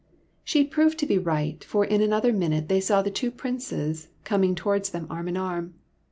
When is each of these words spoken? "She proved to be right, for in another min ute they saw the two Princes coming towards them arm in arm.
"She 0.43 0.63
proved 0.63 0.97
to 0.97 1.05
be 1.05 1.19
right, 1.19 1.63
for 1.63 1.85
in 1.85 2.01
another 2.01 2.33
min 2.33 2.53
ute 2.53 2.69
they 2.69 2.79
saw 2.81 3.03
the 3.03 3.11
two 3.11 3.29
Princes 3.29 4.07
coming 4.23 4.55
towards 4.55 4.89
them 4.89 5.05
arm 5.11 5.27
in 5.27 5.37
arm. 5.37 5.75